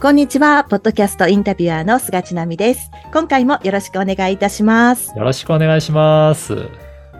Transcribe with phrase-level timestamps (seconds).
[0.00, 2.90] こんにちは、ポッドキャストインタビュアーの菅千奈美です。
[3.12, 5.16] 今回もよろしくお願いいたします。
[5.16, 6.68] よろしくお願いします。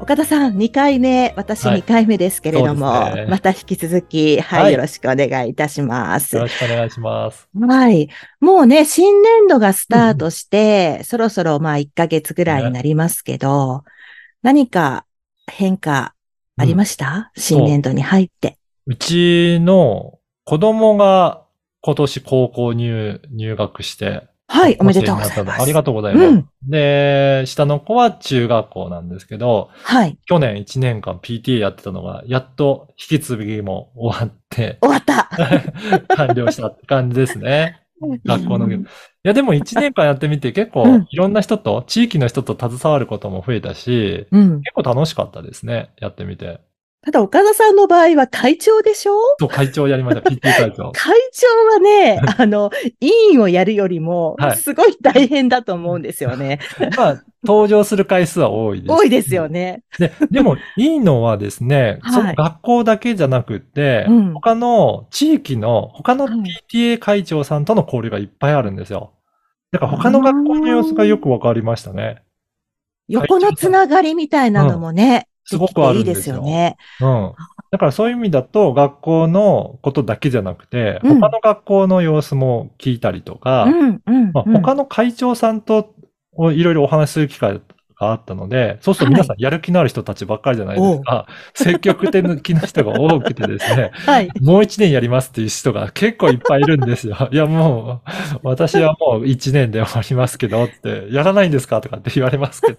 [0.00, 6.36] 岡田さん、2回目、私はい2回目ですけれども、そうですねまた引き続き、はい、はいよろしくお願いいたします。
[6.36, 7.48] よろしくお願いします。
[7.58, 8.08] はい。
[8.38, 13.82] もうね、新年度がスタートして、そろそろまあ1ヶ月ぐらいになりますけど、
[14.42, 15.04] 何か
[15.50, 16.14] 変化
[16.56, 18.56] ありました、新年度に入って。
[18.86, 21.42] うちの子供が
[21.80, 25.62] 今年高校入、入学して、はい、おめでとうございます。
[25.62, 26.26] ありがとうございます。
[26.26, 35.30] うんで、下の子は中学校なんですけど、はい、去年1年間 PTA やってたのが、やっと引き継ぎも終わって、終わった。
[36.16, 37.80] 完了したって感じですね。
[38.24, 38.86] 学校のうんい
[39.22, 44.60] や、でも1年間やってみて結構うんいろんな人と、地域の人と携わることも増えたし、うん。
[44.60, 45.90] 結構楽しかったですね。
[45.98, 46.60] やってみて。
[47.00, 49.12] ただ、岡田さんの場合は会長でしょ？
[49.38, 50.28] そう、会長やりました。
[50.28, 50.90] PT 会長。
[50.92, 56.58] 会長はね、あの、委員をやるよりもは、いすごい大変だと思うんですよね。
[56.96, 58.92] まあ、登場する回数は多いです。
[58.92, 59.84] 多いですよね。
[59.98, 66.34] で、でも、いいのはですね、はいその学校だけじゃなくって、うん他の地域の、他のはい
[66.72, 69.12] PTA 会長さんとの交流がいっぱいあるんですよ。
[69.70, 72.22] だから他の学校の様子がよくわかりましたね。
[73.06, 76.76] 横のつながりみたいなのもね、すごくあるんできていいですよよね。
[77.00, 77.32] うん。
[77.70, 84.32] だからそういう意味だと、学校のことだけじゃなくて、うん他の学校の様子も聞いたりとか、うん、うん。
[84.32, 85.94] ま他の会長さんと
[86.32, 87.60] おいろいろお話しする機会
[87.98, 91.26] があったので、そうすると皆さんやる気のある人たちばっかりじゃないですか。
[91.54, 94.28] 積極的な人が多くてですね、 はい。
[94.40, 97.28] もう一年やりますっていう人が結構いっぱいいるんですよ。
[97.32, 98.02] いやも
[98.34, 102.78] う、私はもう一年で終わりますけどって、やらないんですかとかって言われますけど。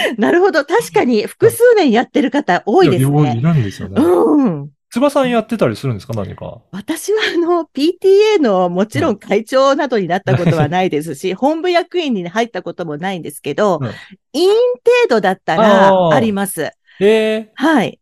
[0.18, 0.64] なるほど。
[0.64, 3.40] 確かに複数年やってる方多いですいやいね。
[3.42, 4.00] るんですよね。
[4.02, 4.70] うん。
[4.90, 6.60] つばさんやってたりするんですか何か？
[6.72, 13.90] 私はあの、PTA のもちろん会長などになったことはないですし、本部役員に入ったこともないんですけど、うん
[14.34, 16.70] 委員程度だったあらーあります。
[17.00, 17.98] ええはい。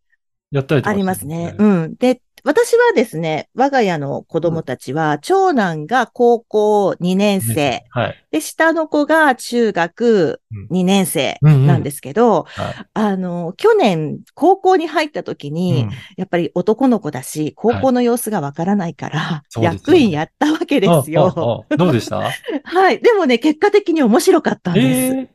[0.53, 1.55] やったりとかありますね。
[1.59, 1.95] うん。
[1.99, 8.15] で、私はですね、我が家の子供たちは、長男が高校2年生、はい。
[8.31, 10.41] で、下の子が中学
[10.71, 12.75] 2年生なんですけど、はい。
[12.95, 21.33] あの、去年、高校に入った時に、うんやっぱり男の子だし、高校の様子がわからないから、そうですよね役員やったわけですよ。
[21.37, 22.21] あああどうでした？
[22.65, 23.01] はい。
[23.01, 24.87] でもね、結果的に面白かったんです。
[24.87, 25.29] ええ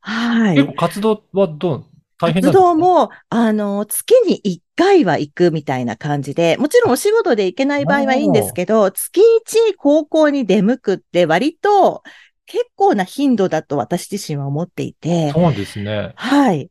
[0.00, 0.56] はい。
[0.56, 1.84] 結構活動はどう？
[2.22, 12.02] 活動も、あの、月に1回は行くみたいな感じで、もちろんお仕事で行けない場合はいいんですけど、月1高校に出向くって割と
[12.46, 16.12] 結構な頻度だと私自身は思っていて、そうですね。
[16.16, 16.70] はい。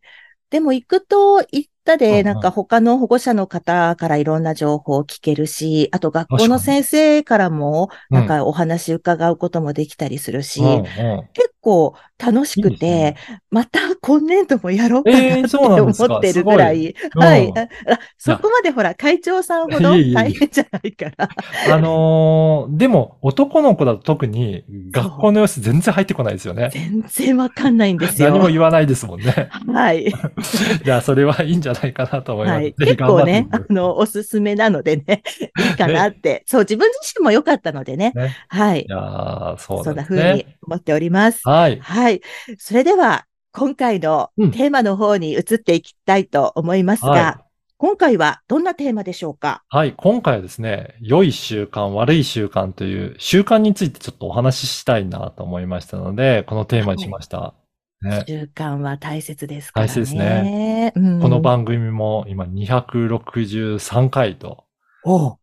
[0.50, 8.16] でも行くと行ったで、なんか他の保護者の方からいろんな情報を聞けるし、あと学校の先生からもうん。
[8.16, 11.30] なんかお話伺うこともできたりするし、うんうん。
[11.34, 13.18] 結構楽しくいいですてね、
[13.52, 16.96] また今年度もやろうかえーなって思ってるぐらい。
[16.98, 17.54] すごいはい。
[18.18, 21.30] そこまでほら、会長さんほどいえいえいえ大変じゃないから。
[21.74, 26.70] あのーでも男の子だと特に学校の様子全然入ってこないですよね。
[26.72, 28.30] 全然わかんないんですよ。
[28.30, 29.50] 何も言わないですもんね。
[29.68, 30.14] はい。
[30.84, 32.56] じゃあそれはいいんじゃないかなと思います。
[32.58, 32.74] はい。
[32.74, 35.24] 結構ね、あの、おすすめなのでね、
[35.60, 36.44] い いかなって。
[36.46, 38.12] そう、自分自身も良かったのでね。
[38.16, 38.86] ねはいい。
[38.88, 40.04] やーそうそんな。
[40.04, 41.42] 風に思っております。
[41.44, 41.80] はい。
[41.80, 42.22] はい。
[42.58, 47.44] それでは、今回のうんテーマの方に移っていきたいと思いますが、は
[47.78, 49.64] 今回はどんなテーマでしょうか？
[49.70, 49.94] はい。
[49.98, 57.54] 今回はですね、良い習慣、悪い習慣という習慣についてちょっとお話ししたいなと思いましたので、このテーマにしました。
[58.02, 59.92] ね、習慣は大切ですからね。
[59.92, 64.66] 大切ですねうんこの番組も今263回と、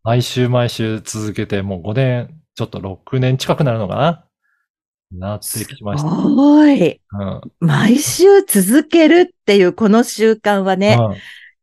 [0.04, 4.24] 毎週毎週続けてもう5年、ちょっと6年近くなるのかな？
[5.18, 6.08] なってきました。
[6.08, 7.00] すごい。
[7.12, 7.40] うん。
[7.60, 11.16] 毎週続けるっていうこの習慣はね、うん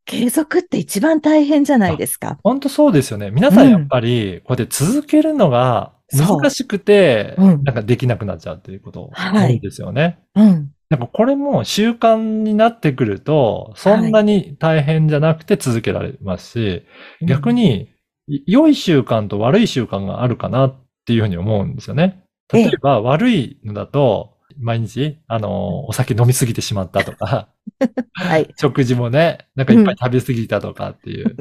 [0.05, 2.39] 継続って一番大変じゃないですか。
[2.43, 3.31] 本当そうですよね。
[3.31, 10.19] 皆さんやっぱり、こうやって続けるのが難しくて、そううんなんかできなくなっちゃうっていうことはい多いですよね。
[10.35, 10.71] うん。
[10.89, 16.83] なんかこれも習慣になってくると、そんなに大変じゃなくて続けられますし、
[17.25, 17.89] 逆に、
[18.27, 20.75] い良い習慣と悪い習慣があるかなっ
[21.05, 22.23] ていうふうに思うんですよね。
[22.53, 27.49] 例えば悪いのだと、毎日、あの、お酒飲みすぎてしまったとか、
[28.13, 28.53] はい。
[28.59, 31.35] 食事もね、なんかいっぱい食べ過ぎたとかっていう。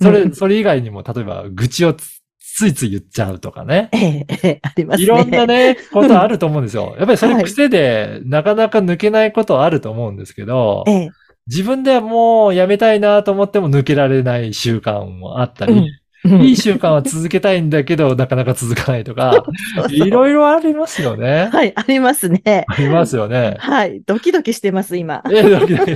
[0.00, 2.20] それ、それ以外にも、例えば、愚痴をつ
[2.60, 3.88] ついつい言っちゃうとかね。
[3.92, 5.04] ええ、ええ、ありますね。
[5.04, 6.94] いろんなね、ことあると思うんですよ。
[6.98, 11.10] やっぱりそれはい癖で、なかなか抜けないことはあると思うんですけど、ええ、
[11.46, 19.44] 自分ではもうやめたいなと思っても抜けられない習慣もあったり、うんうんいい習慣は続けたいんだけど、 なかなか続かないとか、
[19.90, 21.48] いろいろありますよね。
[21.52, 22.64] はい、ありますね。
[22.68, 23.56] ありますよね。
[23.58, 25.22] はい、ドキドキしてます、今。
[25.32, 25.94] えドキドキ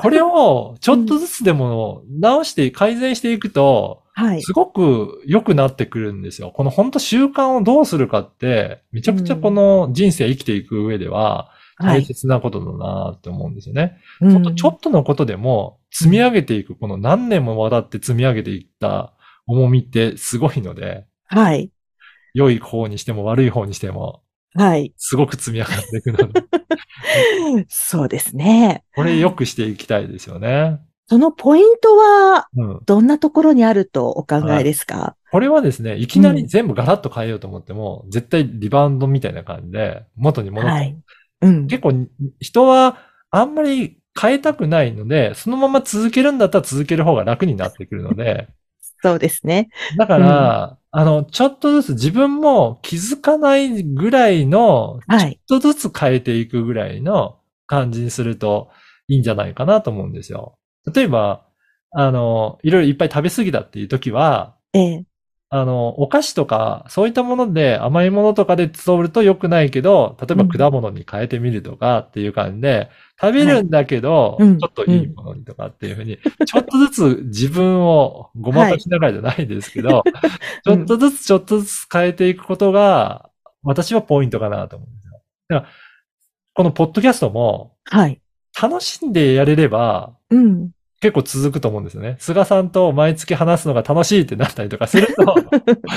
[0.00, 4.42] これをちょっとずつでも直して改善していくと、はい。
[4.42, 6.50] すごく良くなってくるんですよ。
[6.50, 12.04] この本当習慣をどうするかって、めちゃくちゃこの人生生きていく上では大はい。
[12.06, 13.98] 切なことだなって思うんですよね。
[14.22, 19.14] うんちょっとのことでも積み上げていく、この何年もわたって積み上げていった
[19.46, 21.70] 重みってすごいので、はい。
[22.34, 24.22] 良い方にしても悪い方にしても、
[24.54, 24.92] はい。
[24.98, 26.44] すごく積み上がっていくので、
[27.68, 28.84] そうですね。
[28.94, 30.80] これ良くしていきたいですよね。
[31.08, 32.80] そのポイントは、うん。
[32.84, 40.96] どんなところにあるとお考えですか、これはですね、いきなり全部ガラッと変えようと思っても、絶対リバウンドみたいな感じで、元に戻って、はい。
[41.42, 41.66] うん。
[41.68, 41.92] 結構
[42.40, 42.98] 人は
[43.30, 48.48] あんまり変えたくないので、そのまま続けるんだったら続ける方が楽になってくるので、
[49.02, 49.68] そうですね。
[49.96, 55.40] だから、あの、ちょっとずつ自分も気づかないぐらいの、はい。
[55.46, 58.70] ちょっとずつ変えていくぐらいの感じにすると
[59.08, 60.58] いいんじゃないかなと思うんですよ。
[60.92, 61.44] 例えば、
[61.92, 65.04] あの、いろいろいっぱい食べ過ぎたっていう時は、ええ。
[65.48, 72.90] あの、お菓子とか、そういったもので、甘いものとかで取ると良くないけど、例えばうん果物に変えてみるとかっていう感じで、
[73.20, 80.02] 食べるんだけど、ちょっといいものにとかっていうふうに、ちょっとずつ自分をごまかしながらじゃないですけど、
[80.64, 83.30] ちょっとずつちょっとずつ変えていくことが、
[83.62, 85.20] 私はポイントかなと思うんですよ。
[85.48, 85.70] だから、
[86.54, 88.20] このポッドキャストも、はい。
[88.60, 90.70] 楽しんでやれれば、うん。
[91.00, 92.16] 結構続くと思うんですよね。
[92.18, 95.34] 菅さんと毎月話すのが楽しいってなったりとかすると、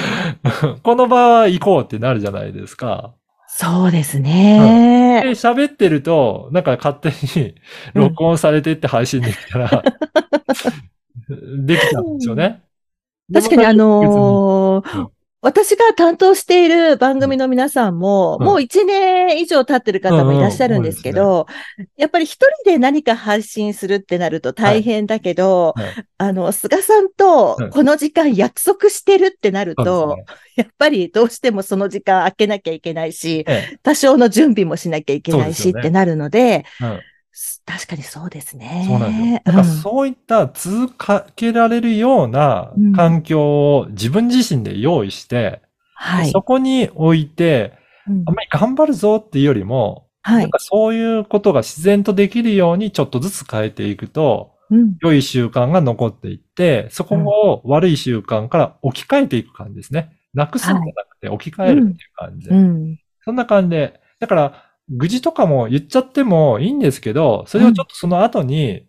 [0.83, 3.13] この場は行こうってなるじゃないですか。
[3.47, 5.21] そうですね。
[5.23, 7.09] で、喋ってると、なんか勝手
[7.39, 7.55] に
[7.93, 9.83] 録音されてって配信できたら、
[11.65, 12.61] できちゃうんですよね。
[13.33, 18.45] 確かにあのー私が担当している番組の皆さんも、うん。
[18.45, 21.47] もう1年以上経ってる方もいらっしゃるんですけど、
[21.95, 22.33] やっぱり一
[22.63, 26.05] 人で何か発信するってなると大変だけど、はい。
[26.17, 27.69] あの、菅さんとうん。
[27.69, 30.25] この時間約束してるってなると、ね。
[30.57, 36.99] やっぱりどうしてもその時間空けなきゃいけないし、え多少の準備もしなきゃいけないしってなるので、えうん
[37.65, 38.85] 確かにそうですね。
[38.87, 39.41] そうなんですよ。
[39.45, 40.93] だからそういった続
[41.35, 45.61] けられるような環境を自分自身で用意して、
[45.93, 46.31] はい。
[46.31, 47.73] そこに置いて、
[48.07, 50.41] うんあんまり頑張るぞっていうよりも、はい。
[50.41, 60.11] なんかそういうことが自然とできるようにちょっとずつ変えていくと、うん良い習慣が残っていって、そこを悪い習慣から置き換えていく感じですね。
[60.33, 62.55] なくすんじゃなくて置き換えるっていう感じで。
[62.55, 62.99] うん。
[63.23, 63.99] そんな感じで。
[64.19, 68.87] だから、愚痴とかも言っちゃってもいいんですけど、それをちょっとその後に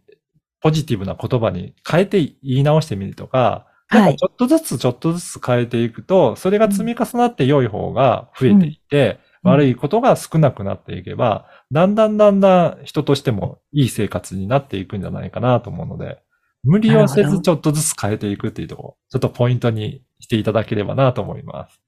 [0.61, 16.19] ポジティブな言葉に変えて言い直してみるとか、はいかちょっとずつちょっとずつ変えていくと、それが積み重なって良い方が増えていって、うん悪いことが少なくなっていけば、だんだんだんだん人としてもいい生活になっていくんじゃないかなと思うので、
[16.62, 21.80] 無理をせずちょっとずつ変えていくっていうところ、ちょっとポイントにしていただければなと思います。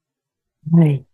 [0.73, 1.05] はい。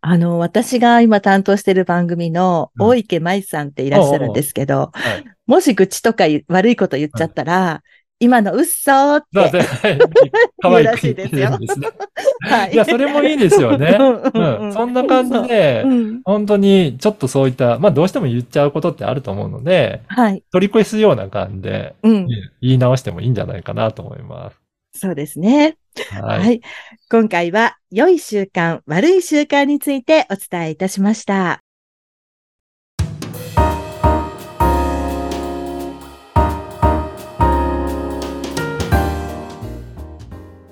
[0.00, 5.24] あの、私が今担当している番組のうん大池舞さんっていらっしゃるんですけど、はい。
[5.46, 7.82] もし愚痴とか悪いこと言っちゃったら、
[8.18, 9.60] 今の嘘ーっだて。
[9.60, 9.98] はい
[10.62, 11.88] 可愛く言ってるんですね。
[12.48, 13.98] はいいや、それもいいですよね。
[14.72, 20.42] そんな感じでう、ん本当にちょっとそういった、まあどうしても言っちゃうことってあると思うので、はい。
[20.50, 22.26] 取り越すような感じでうん。
[22.62, 24.56] 言い直してもいいんじゃないかなと思います。
[24.94, 25.76] そうですね。
[26.10, 26.38] はい。
[26.40, 26.60] はい。
[27.10, 31.60] 今回は、良い習慣、悪い習慣についてお伝えいたしました。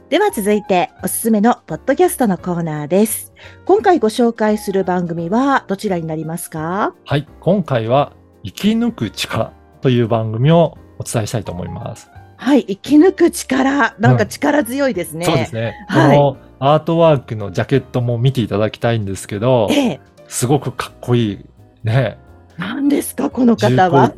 [0.09, 3.33] では続いて、おすすめのポッドキャストのコーナーです。
[3.65, 6.97] 今回ご紹介する番組はどちらになりますか？
[7.05, 7.29] はい。
[7.39, 9.53] 今回は、生き抜く力
[9.83, 12.11] という番組をお伝えしたいと思います。
[12.37, 12.65] はい。
[12.65, 13.95] 生き抜く力。
[14.01, 15.25] なんか力強いですね。
[15.25, 15.87] そうですね。
[15.89, 20.01] はいこのアートワークのジャケットも見ていただきたいんですけど、ええ。
[20.29, 21.39] すごくかっこいい。
[21.83, 22.19] ね。
[22.57, 24.15] 何ですかこの重方は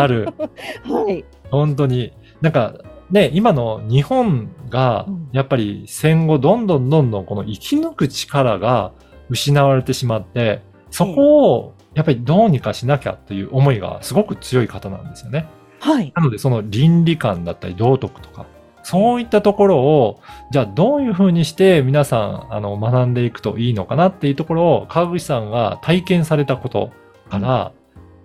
[0.00, 0.28] ある。
[0.86, 1.24] はい。
[1.50, 2.12] 本当に。
[2.40, 2.74] なんか、
[3.10, 8.92] ね、今の日本がうん、やっぱり戦後どんどんどんどんこの生き抜く力が
[9.30, 15.48] 失われてしまって、そこを、やっぱりどうにかしなきゃっていう思いがすごく強い方なんですよね。
[15.80, 16.12] はい。
[16.14, 18.46] なので、その倫理観だったり道徳とか、
[18.88, 26.90] そういったところを、じゃあどういうふうにして皆さん、あの、学んでいくといいのかなっていうところを、川口さんが体験されたこと
[27.28, 27.72] から、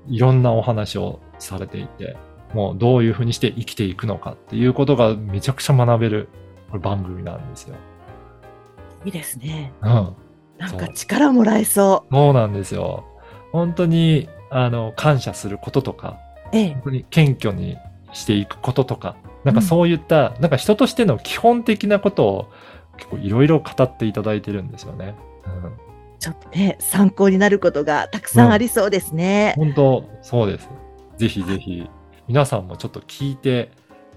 [0.08, 2.16] いろんなお話をされていて、
[2.54, 6.30] もうどういうふうにして生きていくのかっていうことがめちゃくちゃ学べる
[6.72, 7.76] これ番組なんですよ。
[9.04, 9.74] いいですね。
[9.82, 10.16] うん。
[10.60, 13.04] なんか力もらえそそうなんですよ。
[13.52, 16.20] 本当に、あの、感謝することとか、
[16.54, 16.56] う。
[16.56, 16.82] ええ本。
[16.84, 17.78] 当に謙虚に
[18.14, 22.52] していくこととか、なんかそういった、なんか人としての基本的なことを
[22.98, 25.16] 結構いろいろ語っていただいてるんですよね。
[25.46, 25.74] うん、
[26.20, 29.54] ちょっとね、参考になることがたくさんありそうですね。
[29.58, 30.70] 本当そうです。
[31.18, 31.90] ぜひぜひ、
[32.28, 33.72] 皆さんもちょっと聞いて、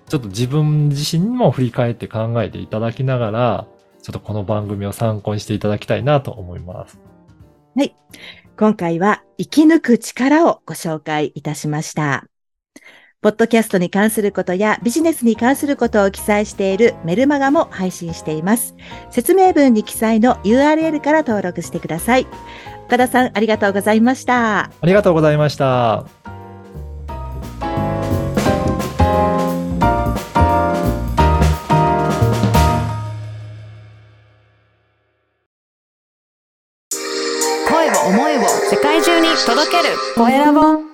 [0.08, 3.66] ちょっと自分自身にも振り返って考えていただきながら、
[4.02, 7.00] ちょっとこの番組を参考にしていただきたいなと思います。
[8.58, 12.24] 今回は生き抜く力をご紹介いたしました。
[13.26, 18.76] ポッドキャストに関することやビジネスに関することを記載しているメルマガも配信しています。
[19.10, 22.26] 説明文に記載の URL から登録してください。
[22.86, 24.66] 岡田さん、ありがとうございました。
[24.66, 26.06] ありがとうございました。
[37.68, 40.85] 声を思いを世界中に届けるコエラボ